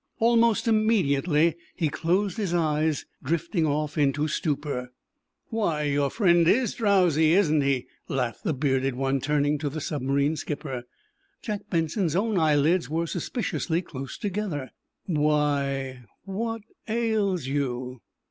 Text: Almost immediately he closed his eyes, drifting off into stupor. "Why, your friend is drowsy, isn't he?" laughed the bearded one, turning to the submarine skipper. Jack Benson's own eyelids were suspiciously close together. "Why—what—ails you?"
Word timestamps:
Almost 0.17 0.67
immediately 0.67 1.55
he 1.75 1.87
closed 1.89 2.37
his 2.37 2.55
eyes, 2.55 3.05
drifting 3.21 3.67
off 3.67 3.99
into 3.99 4.27
stupor. 4.27 4.91
"Why, 5.49 5.83
your 5.83 6.09
friend 6.09 6.47
is 6.47 6.73
drowsy, 6.73 7.33
isn't 7.33 7.61
he?" 7.61 7.85
laughed 8.07 8.43
the 8.43 8.55
bearded 8.55 8.95
one, 8.95 9.19
turning 9.19 9.59
to 9.59 9.69
the 9.69 9.79
submarine 9.79 10.35
skipper. 10.37 10.85
Jack 11.43 11.69
Benson's 11.69 12.15
own 12.15 12.39
eyelids 12.39 12.89
were 12.89 13.05
suspiciously 13.05 13.83
close 13.83 14.17
together. 14.17 14.71
"Why—what—ails 15.05 17.45
you?" 17.45 18.01